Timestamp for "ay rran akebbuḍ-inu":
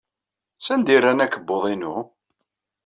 0.91-1.95